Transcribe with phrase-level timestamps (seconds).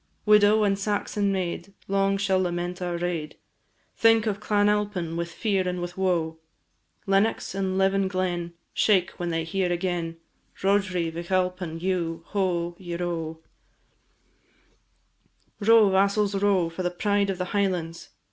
[0.25, 3.37] Widow and Saxon maid Long shall lament our raid,
[3.95, 6.39] Think of Clan Alpine with fear and with woe;
[7.05, 10.17] Lennox and Leven Glen Shake when they hear agen,
[10.63, 12.75] Roderigh Vich Alpine dhu, ho!
[12.79, 13.41] ieroe!
[15.59, 18.09] Row, vassals, row, for the pride of the Highlands!